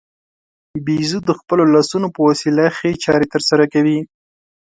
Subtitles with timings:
[0.85, 3.99] بیزو د خپلو لاسونو په وسیله ښې چارې ترسره کوي.